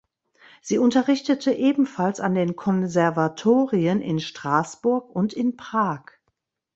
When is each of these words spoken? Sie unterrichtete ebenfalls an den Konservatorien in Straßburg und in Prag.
Sie 0.63 0.79
unterrichtete 0.79 1.53
ebenfalls 1.53 2.19
an 2.19 2.33
den 2.33 2.55
Konservatorien 2.55 4.01
in 4.01 4.19
Straßburg 4.19 5.11
und 5.11 5.31
in 5.33 5.57
Prag. 5.57 6.01